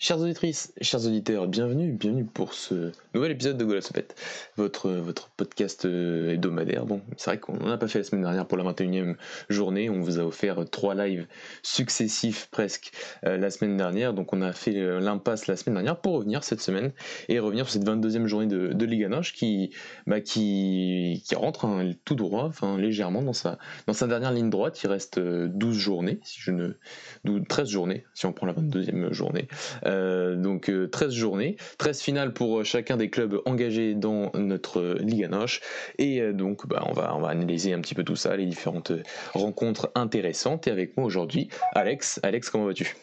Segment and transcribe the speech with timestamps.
[0.00, 4.14] Chers auditrices, chers auditeurs, bienvenue, bienvenue pour ce nouvel épisode de Golasopette,
[4.56, 6.86] votre, votre podcast euh, hebdomadaire.
[6.86, 9.16] Bon, c'est vrai qu'on n'en a pas fait la semaine dernière pour la 21e
[9.48, 11.26] journée, on vous a offert trois lives
[11.64, 12.92] successifs presque
[13.24, 16.44] euh, la semaine dernière, donc on a fait euh, l'impasse la semaine dernière pour revenir
[16.44, 16.92] cette semaine
[17.28, 19.74] et revenir sur cette 22e journée de, de Liga Noche qui,
[20.06, 23.58] bah, qui, qui rentre hein, tout droit, enfin légèrement dans sa,
[23.88, 26.74] dans sa dernière ligne droite, il reste 12 journées, je ne...
[27.24, 29.48] 12, 13 journées, si on prend la 22e journée.
[29.88, 35.28] Donc 13 euh, journées, 13 finales pour euh, chacun des clubs engagés dans notre Liga
[35.28, 35.60] Noche.
[35.98, 38.92] Et donc bah, on va analyser un petit peu tout ça, les différentes
[39.34, 40.66] rencontres intéressantes.
[40.66, 42.20] Et avec moi aujourd'hui, Alex.
[42.22, 42.96] Alex, comment vas-tu?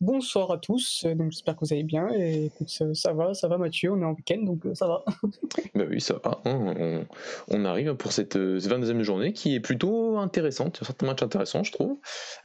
[0.00, 3.58] Bonsoir à tous, donc j'espère que vous allez bien et écoute ça, va, ça va
[3.58, 5.04] Mathieu, on est en week-end donc ça va.
[5.74, 7.04] bah oui ça va, hein,
[7.48, 11.96] on, arrive pour cette, 22e journée qui est plutôt intéressante, certains matchs intéressants je trouve,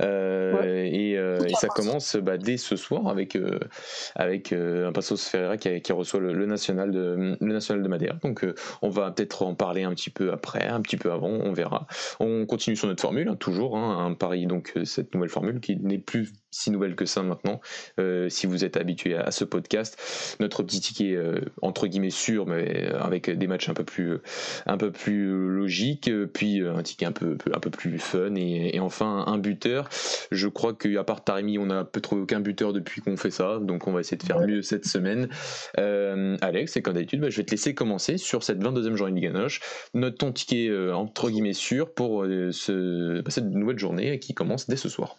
[0.02, 3.60] euh, et, euh, et, ça commence bah, dès ce soir avec, euh,
[4.16, 8.48] avec un Passos Ferreira qui, qui reçoit le, national de, le national de Madère, donc
[8.82, 11.86] on va peut-être en parler un petit peu après, un petit peu avant, on verra.
[12.20, 15.78] On continue sur notre formule, hein, toujours, hein, un pari donc cette nouvelle formule qui
[15.78, 17.60] n'est plus si nouvelle que ça maintenant.
[18.00, 19.98] Euh, si vous êtes habitué à, ce podcast,
[20.40, 24.20] notre petit ticket euh, entre guillemets sûr, mais avec des matchs un peu plus,
[24.66, 29.24] un peu plus logiques, puis un ticket un peu, un peu plus fun et, enfin
[29.28, 29.90] un buteur.
[30.32, 33.88] Je crois qu'à part Taremi, on n'a trouvé aucun buteur depuis qu'on fait ça, donc
[33.88, 35.30] on va essayer de faire mieux cette semaine.
[35.80, 39.20] Euh, Alex, et comme d'habitude, bah, je vais te laisser commencer sur cette 22e journée
[39.20, 39.62] de Ligue Noche.
[39.94, 44.76] Note ton ticket entre guillemets sûr pour ce, bah, cette nouvelle journée qui commence dès
[44.76, 45.18] ce soir.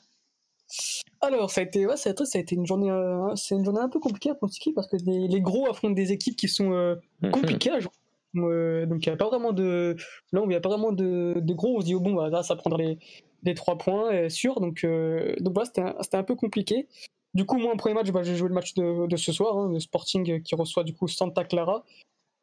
[1.20, 3.88] Alors, ça a été, ouais, ça a été une journée, euh, c'est une journée un
[3.88, 7.30] peu compliquée à pronostiquer parce que les gros affrontent des équipes qui sont euh, mhm.
[7.30, 7.92] compliquées à jouer.
[8.36, 9.96] Euh, donc, il n'y a pas vraiment de,
[10.32, 11.76] là, il n'y a pas vraiment de, gros.
[11.78, 12.98] On se dit, oh, bon, bah, là, ça prendra les,
[13.42, 14.60] les trois points, sûr.
[14.60, 15.70] Donc, donc voilà,
[16.02, 16.88] c'était un, peu compliqué.
[17.32, 19.56] Du coup, moi, en premier match, bah, j'ai joué le match de, de ce soir,
[19.56, 21.84] hein, le Sporting qui reçoit du coup Santa Clara.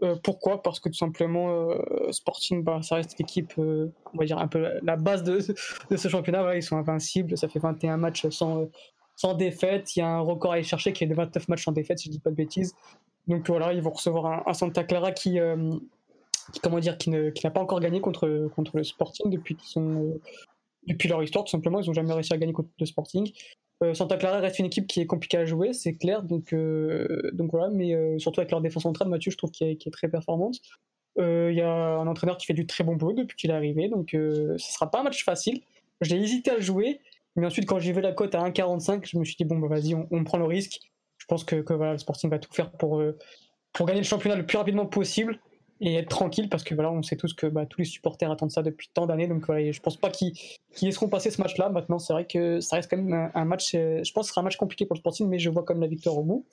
[0.03, 0.61] Euh, pourquoi?
[0.61, 4.47] Parce que tout simplement, euh, Sporting, bah, ça reste l'équipe, euh, on va dire un
[4.47, 5.39] peu la base de,
[5.95, 6.55] ce championnat.
[6.55, 8.67] ils sont invincibles, ça fait 21 matchs sans,
[9.15, 9.95] sans défaite.
[9.95, 11.99] Il y a un record à aller chercher qui est de 29 matchs sans défaite,
[11.99, 12.75] si je dis pas de bêtises.
[13.27, 15.39] Donc voilà, ils vont recevoir un, Santa Clara qui,
[16.63, 19.55] comment dire, qui, ne, n'a pas encore gagné contre, contre le Sporting depuis,
[20.87, 21.79] depuis leur histoire, tout simplement.
[21.79, 23.31] Ils n'ont jamais réussi à gagner contre le Sporting.
[23.83, 26.23] Euh, Santa Clara reste une équipe qui est compliquée à jouer, c'est clair.
[26.23, 29.69] Donc, euh, donc voilà, mais euh, surtout avec leur défense centrale, Mathieu, je trouve qu'elle
[29.69, 30.59] est, très performante.
[31.17, 33.89] Il y a un entraîneur qui fait du très bon boulot depuis qu'il est arrivé,
[33.89, 35.61] donc ce sera pas un match facile.
[35.99, 37.01] J'ai hésité à jouer,
[37.35, 39.67] mais ensuite quand j'ai vu la cote à 1,45, je me suis dit bon bah
[39.67, 40.79] vas-y, on, prend le risque.
[41.17, 43.03] Je pense que, que le Sporting va tout faire pour
[43.85, 45.37] gagner le championnat le plus rapidement possible
[45.81, 48.51] et être tranquille parce que voilà, on sait tous que bah, tous les supporters attendent
[48.51, 49.27] ça depuis tant d'années.
[49.27, 50.35] Donc voilà, je pense pas qu'ils
[50.81, 51.69] laisseront passer ce match-là.
[51.69, 53.73] Maintenant, c'est vrai que ça reste quand même un, match.
[53.73, 55.63] Euh, je pense que ce sera un match compliqué pour le Sporting, mais je vois
[55.63, 56.45] comme la victoire au bout.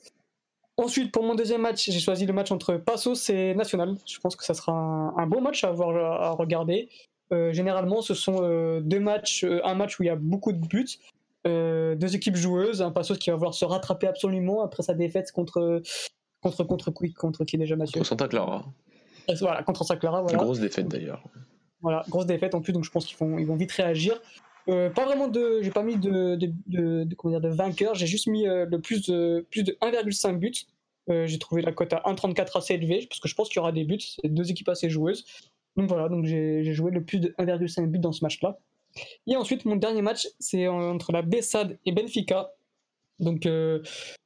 [0.79, 3.97] Ensuite, pour mon deuxième match, j'ai choisi le match entre Passos et National.
[4.07, 6.89] Je pense que ça sera un, bon match à, voir, à regarder.
[7.31, 10.59] Euh, généralement, ce sont euh, deux matchs, un match où il y a beaucoup de
[10.59, 10.99] buts,
[11.45, 15.83] deux équipes joueuses, un Passos qui va vouloir se rattraper absolument après sa défaite contre
[16.43, 17.95] contre contre qui contre qui déjà Mathieu?
[17.95, 18.65] Contre Santa Clara.
[19.41, 20.23] Voilà, contre Saclara.
[20.23, 20.39] Voilà.
[20.39, 21.23] Grosse défaite d'ailleurs.
[21.81, 24.21] Voilà, grosse défaite en plus, donc je pense qu'ils vont, ils vont vite réagir.
[24.69, 28.07] Euh, pas vraiment de, j'ai pas mis de, de, de, comment dire, de vainqueur, j'ai
[28.07, 30.53] juste mis euh, le plus de, plus de 1,5 buts.
[31.09, 33.61] Euh, j'ai trouvé la cote à 1,34 assez élevée, parce que je pense qu'il y
[33.61, 35.25] aura des buts, c'est deux équipes assez joueuses.
[35.77, 38.59] Donc voilà, donc j'ai joué le plus de 1,5 buts dans ce match-là.
[39.27, 42.51] Et ensuite, mon dernier match, c'est entre la Bessade et Benfica.
[43.21, 43.49] Donc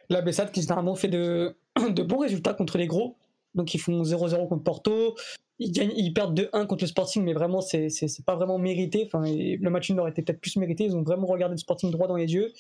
[0.08, 1.54] la Bessade qui généralement fait de,
[1.90, 3.16] de bons résultats contre les gros,
[3.54, 5.16] donc ils font 0-0 contre Porto.
[5.58, 7.88] Ils, gagnent, ils perdent 2-1 contre le Sporting, mais vraiment, c'est
[8.26, 9.04] pas vraiment mérité.
[9.06, 10.84] Enfin, le match nul aurait été peut-être plus mérité.
[10.84, 12.52] Ils ont vraiment regardé le Sporting droit dans les yeux.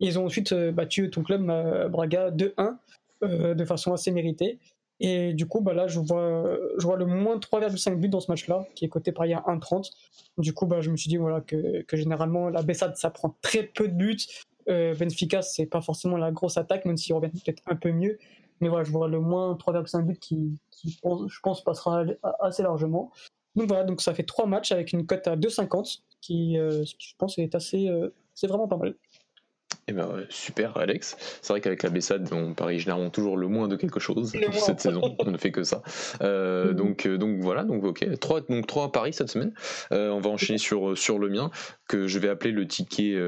[0.00, 1.44] ils ont ensuite euh, battu ton club,
[1.90, 2.76] Braga, 2-1,
[3.22, 4.58] euh, de façon assez méritée.
[5.02, 8.30] Et du coup, bah là, je vois, je vois le moins 3,5 buts dans ce
[8.30, 9.90] match-là, qui est coté par il y a 1,30.
[10.36, 13.34] Du coup, bah, je me suis dit voilà, que, que généralement, la Bessade, ça prend
[13.40, 14.18] très peu de buts.
[14.68, 18.18] Euh, Benfica, c'est pas forcément la grosse attaque, même s'ils reviennent peut-être un peu mieux.
[18.60, 22.04] Mais voilà, je vois le moins 3,5 buts qui, je pense, passera
[22.40, 23.10] assez largement.
[23.56, 27.08] Donc voilà, donc ça fait trois matchs avec une cote à 2,50 qui, euh, qui,
[27.08, 27.88] je pense, est assez.
[27.88, 28.94] Euh, c'est vraiment pas mal.
[29.88, 31.16] Eh ben, super Alex.
[31.42, 34.80] C'est vrai qu'avec la Bessade, on parie généralement toujours le moins de quelque chose cette
[34.80, 35.16] saison.
[35.18, 35.82] On ne fait que ça.
[36.22, 36.74] Euh, mhm.
[36.74, 38.18] donc, donc voilà, donc ok.
[38.20, 39.52] Trois, donc trois paris cette semaine.
[39.92, 41.50] Euh, on va enchaîner sur, sur le mien.
[41.90, 43.18] Que je vais appeler le ticket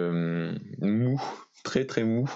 [0.81, 1.21] mou
[1.63, 2.29] très très mou.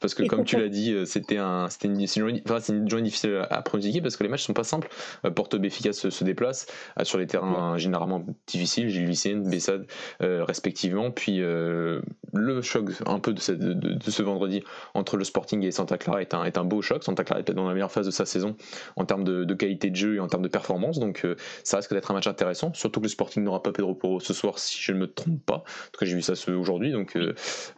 [0.00, 3.62] Parce que comme tu l'as dit euh, c'était un c'était une, une, journée difficile à
[3.62, 4.88] pronostiquer parce que les matchs sont pas simples.
[5.24, 6.66] Euh, Porto Béfica se, se déplace
[6.98, 9.86] euh, sur les terrains généralement difficiles Gilles Vicente Bessade
[10.20, 11.10] respectivement.
[11.10, 14.62] Puis le choc un peu de, de, ce vendredi
[14.94, 17.04] entre le Sporting et Santa Clara est un, est un beau choc.
[17.04, 18.56] Santa Clara est peut-être dans la meilleure phase de sa saison
[18.96, 20.98] en termes de, qualité de jeu et en termes de performance.
[20.98, 21.26] Donc
[21.62, 24.32] ça risque d'être un match intéressant surtout que le Sporting n'aura pas Pedro Porro ce
[24.32, 27.16] soir si je ne me trompe pas en tout cas j'ai vu ça aujourd'hui donc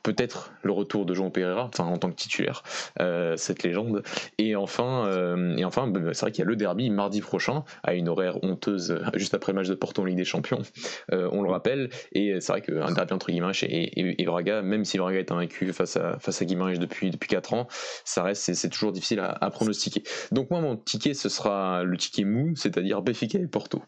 [0.03, 2.63] peut-être le retour tour de Jean Pereira, enfin en tant que titulaire,
[3.01, 4.03] euh, cette légende.
[4.39, 7.65] Et enfin, euh, et enfin, bah, c'est vrai qu'il y a le derby mardi prochain
[7.83, 10.63] à une horaire honteuse euh, juste après le match de Porto en Ligue des Champions.
[11.11, 11.91] on le rappelle.
[12.13, 15.73] Et c'est vrai qu'un derby entre Guimarães et, et, Braga, même si Braga est invaincu
[15.73, 17.67] face à face à Guimarães depuis depuis 4 ans,
[18.05, 20.03] ça reste c'est toujours difficile à, à, pronostiquer.
[20.33, 23.83] Donc moi mon ticket ce sera le ticket mou, c'est-à-dire Benfica et Porto.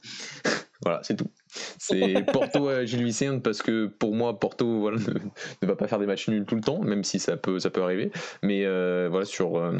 [0.82, 1.30] voilà, c'est tout.
[1.48, 4.98] C'est Porto à Gilles Vicente parce que pour moi Porto voilà,
[5.62, 7.70] ne, va pas faire des matchs nuls tout le temps, même si ça peut ça
[7.70, 8.12] peut arriver.
[8.42, 9.78] Mais euh, voilà sur euh,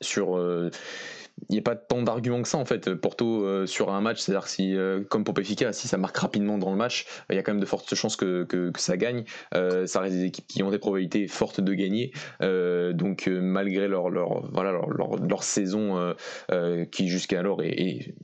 [0.00, 0.70] sur euh,
[1.48, 2.94] il n'y a pas tant d'arguments que ça en fait.
[2.94, 6.58] Porto euh, sur un match, c'est-à-dire si, euh, comme pour Benfica, si ça marque rapidement
[6.58, 9.24] dans le match, il y a quand même de fortes chances que, que, ça gagne.
[9.54, 12.12] Euh, ça reste des équipes qui ont des probabilités fortes de gagner.
[12.40, 16.14] donc malgré leur, leur, voilà, leur, leur, saison
[16.90, 18.14] qui jusqu'alors est, les,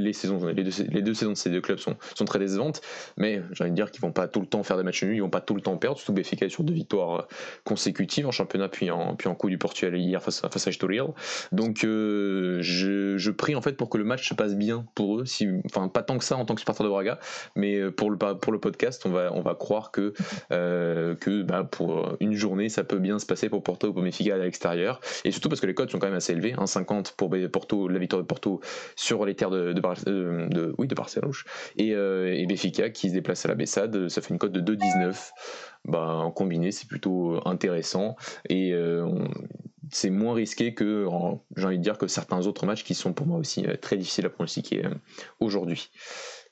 [0.00, 2.80] les, deux, saisons de ces deux clubs sont, sont très décevantes,
[3.16, 5.16] mais j'ai envie de dire qu'ils vont pas tout le temps faire des matchs nuls,
[5.16, 7.26] ils vont pas tout le temps perdre, surtout Benfica est sur deux victoires
[7.64, 11.06] consécutives en championnat puis en, puis en coup du Portugal hier face face à Estoril.
[11.52, 11.84] Donc
[12.60, 15.26] je, prie en fait pour que le match se passe bien pour eux.
[15.26, 17.18] Si, enfin, pas tant que ça en tant que supporter de Braga,
[17.54, 20.14] mais euh, pour le, pour le podcast, on va, on va croire que,
[20.52, 24.02] euh, que bah, pour une journée, ça peut bien se passer pour Porto ou pour
[24.02, 25.00] Benfica à l'extérieur.
[25.24, 26.54] Et surtout parce que les codes sont quand même assez élevés.
[26.64, 28.60] 50 hein, pour Porto, la victoire de Porto
[28.96, 31.32] sur les terres de, de, euh, oui, de Barcelone.
[31.76, 35.30] Et, et Benfica qui se déplace à la Bessade, ça fait une cote de 2,19.
[35.86, 38.16] Bah, en combiné, c'est plutôt intéressant.
[38.48, 38.74] Et
[39.90, 41.06] c'est moins risqué que,
[41.56, 43.96] j'ai envie de dire, que certains autres matchs qui sont pour moi aussi euh, très
[43.96, 44.90] difficiles à pronostiquer euh,
[45.40, 45.90] aujourd'hui.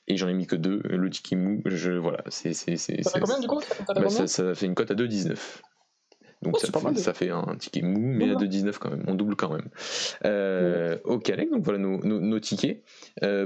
[0.07, 2.53] Et j'en ai mis que deux, le ticket mou, je, voilà, c'est.
[2.53, 2.69] Ça,
[3.19, 5.35] bah, ça, fait une cote à 2,19.
[6.41, 9.15] Donc oh, ça, fait, ça, fait, un ticket mou, mais à 2,19 quand même, on
[9.15, 9.67] double quand même.
[10.25, 12.83] Euh, ok Alex, donc voilà nos, nos, tickets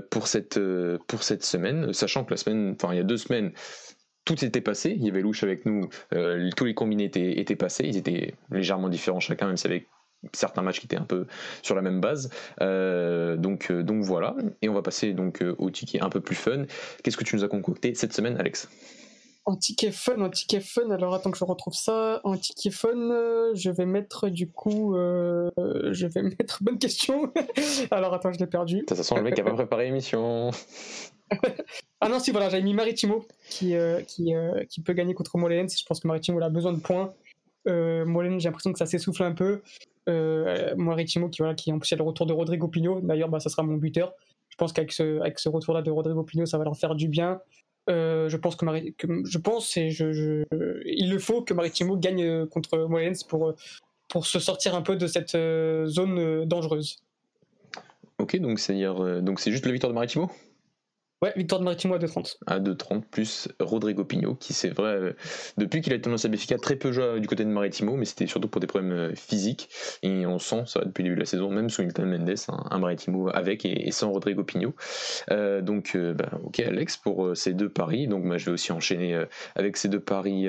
[0.10, 0.60] pour, cette,
[1.08, 3.54] pour cette semaine, sachant que la semaine, enfin il y a deux semaines,
[4.26, 4.96] tout était passé.
[4.96, 7.86] Il y avait Louche avec nous, euh, tous les combinés étaient, étaient, passés.
[7.86, 9.88] Ils étaient légèrement différents chacun, même si avec
[10.34, 11.26] certains matchs qui étaient un peu
[11.62, 12.30] sur la même base.
[12.62, 14.36] Euh, donc, euh, donc voilà.
[14.62, 16.66] Et on va passer donc au ticket un peu plus fun.
[17.04, 18.70] Qu'est-ce que tu nous as concocté cette semaine, Alex?
[19.48, 20.92] Un ticket fun, un ticket fun.
[20.92, 22.22] Alors attends que je retrouve ça.
[22.24, 22.94] Un ticket fun,
[23.56, 27.34] je vais mettre du coup, je vais mettre bonne question.
[27.92, 28.84] Alors attends, je l'ai perdu.
[28.88, 30.52] Ça, sent le mec qui a pas préparé l'émission.
[32.02, 35.38] ah non, si, voilà, j'avais mis Maritimo qui, euh, qui, euh, qui, peut gagner contre
[35.38, 35.78] Molenz.
[35.78, 37.14] Je pense que Maritimo a besoin de points.
[37.68, 38.06] Euh,
[38.40, 39.62] j'ai l'impression que ça s'essouffle un peu.
[40.08, 43.02] Euh, Maritimo qui, voilà, qui en plus, le retour de Rodrigo Pino.
[43.02, 44.14] D'ailleurs, bah, ça sera mon buteur.
[44.48, 47.10] Je pense qu'avec ce, avec ce retour-là de Rodrigo Pino, ça va leur faire du
[47.10, 47.42] bien.
[47.88, 48.66] je pense que,
[49.26, 50.46] je pense et je,
[50.86, 53.54] il le faut que Maritimo gagne contre Molenz pour,
[54.08, 57.00] pour se sortir un peu de cette zone dangereuse.
[58.20, 58.82] Ok, donc c'est
[59.22, 60.32] donc juste la victoire de Maritimo?
[61.22, 62.38] Ouais, victoire de Maritimo à 2,30.
[62.48, 65.14] À 2,30 plus Rodrigo Pigno, qui c'est vrai, euh,
[65.58, 68.06] depuis qu'il a été dans à Béfica, très peu joué du côté de Maritimo, mais
[68.06, 69.68] c'était surtout pour des problèmes euh, physiques.
[70.02, 72.80] Et on sent ça depuis le début de la saison, même sous Milton Mendes, un,
[72.80, 74.74] Maritimo avec et, sans Rodrigo Pigno.
[75.30, 78.08] Euh, donc, bah, ok, Alex, pour ces deux paris.
[78.08, 79.22] Donc, moi, je vais aussi enchaîner
[79.56, 80.48] avec ces deux paris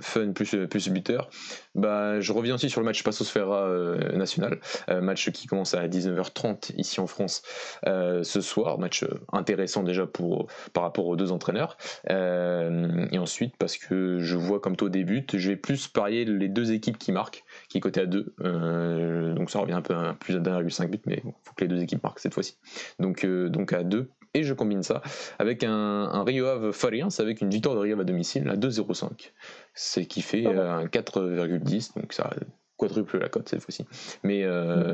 [0.00, 1.28] fun plus, plus buteur.
[1.74, 3.68] Bah, je reviens aussi sur le match Passosfera
[4.14, 7.42] national, match qui commence à 19h30 ici en France
[7.84, 8.78] ce soir.
[8.78, 11.76] Match intéressant déjà pour, par rapport aux deux entraîneurs.
[12.10, 16.48] Euh, et ensuite, parce que je vois comme toi débute, je vais plus parier les
[16.48, 18.34] deux équipes qui marquent, qui est côté à 2.
[18.40, 21.64] Euh, donc ça revient un peu à plus de 1,5 buts, mais il faut que
[21.64, 22.58] les deux équipes marquent cette fois-ci.
[22.98, 25.00] Donc, euh, donc à 2 et je combine ça
[25.38, 28.56] avec un, un Rio Ave Fariens avec une victoire de Rio Ave à domicile à
[28.56, 29.32] 2,05.
[29.72, 32.30] C'est qui fait un 4,10, donc ça
[32.76, 33.86] quadruple la cote cette fois-ci.
[34.22, 34.44] Mais,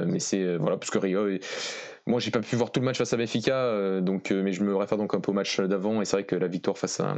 [0.06, 1.26] mais c'est voilà, parce que Rio
[2.06, 4.52] moi, j'ai pas pu voir tout le match face à Benfica, euh, donc, euh, mais
[4.52, 6.02] je me réfère donc un peu au match d'avant.
[6.02, 7.14] Et c'est vrai que la victoire face à,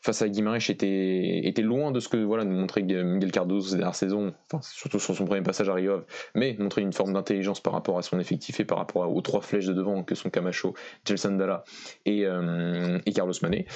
[0.00, 3.76] face à Guimarães était, était loin de ce que voilà, nous montrait Miguel Cardoso ces
[3.76, 7.60] dernières saisons, enfin, surtout sur son premier passage à Rio, mais montrer une forme d'intelligence
[7.60, 10.30] par rapport à son effectif et par rapport aux trois flèches de devant que sont
[10.30, 10.74] Camacho,
[11.04, 11.64] Gelson Dalla
[12.06, 13.66] et, euh, et Carlos Mané,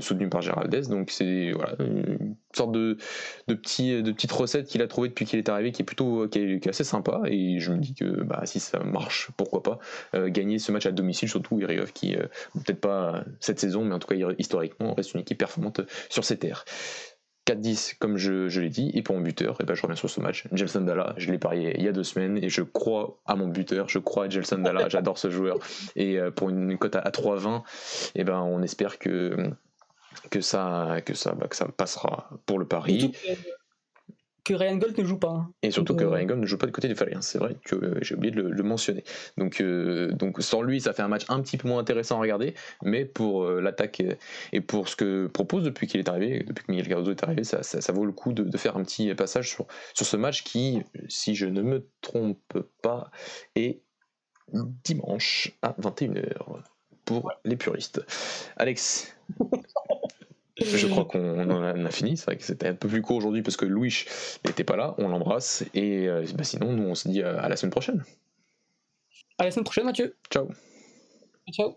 [0.00, 0.82] soutenu par Géraldez.
[0.90, 1.74] Donc c'est voilà,
[2.54, 2.98] sorte de,
[3.48, 6.28] de, petit, de petite recette qu'il a trouvé depuis qu'il est arrivé qui est plutôt
[6.28, 9.78] qui est, assez sympa et je me dis que bah, si ça marche pourquoi pas
[10.14, 12.16] gagner ce match à domicile surtout Iriov qui
[12.54, 16.38] peut-être pas cette saison mais en tout cas historiquement reste une équipe performante sur ces
[16.38, 16.64] terres.
[17.46, 20.10] 4-10 comme je, l'ai dit et pour mon buteur et eh ben je reviens sur
[20.10, 20.46] ce match.
[20.52, 23.46] James Sandala je l'ai parié il y a deux semaines et je crois à mon
[23.48, 25.58] buteur je crois à James Sandala j'adore ce joueur.
[25.94, 27.62] Et euh, pour une cote à, 3-20 et
[28.16, 29.36] eh ben on espère que
[30.30, 33.12] que ça que ça bah, que ça passera pour le pari
[34.46, 35.30] que Ryan Gold ne joue pas.
[35.30, 35.52] Hein.
[35.64, 37.56] Et surtout que euh, Ryan Gold ne joue pas du côté du Falcons, c'est vrai
[37.64, 39.02] que euh, j'ai oublié de le, mentionner.
[39.36, 42.20] Donc, euh, donc sans lui, ça fait un match un petit peu moins intéressant à
[42.20, 44.02] regarder, mais pour l'attaque
[44.52, 47.42] et, pour ce que propose depuis qu'il est arrivé, depuis que Miguel Cardozo est arrivé,
[47.42, 50.82] ça, ça, vaut le coup de, faire un petit passage sur, sur ce match qui,
[51.08, 53.10] si je ne me trompe pas,
[53.56, 53.82] est
[54.52, 56.62] dimanche à 21h
[57.04, 58.00] pour les puristes.
[58.56, 59.16] Alex
[60.58, 62.16] Je crois qu'on en a, fini.
[62.16, 64.04] C'est vrai que c'était un peu plus court aujourd'hui parce que Louis
[64.44, 64.94] n'était pas là.
[64.98, 65.64] On l'embrasse.
[65.74, 68.04] Et euh, bah, sinon, nous, on se dit à la semaine prochaine.
[69.38, 70.16] À la semaine prochaine, Mathieu.
[70.30, 70.48] Ciao.
[71.52, 71.76] Ciao.